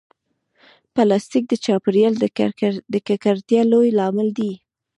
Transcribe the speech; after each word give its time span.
پلاستيک 0.93 1.43
د 1.49 1.53
چاپېریال 1.65 2.13
د 2.93 2.95
ککړتیا 3.07 3.61
لوی 3.71 3.89
لامل 3.99 4.27
دی. 4.37 4.51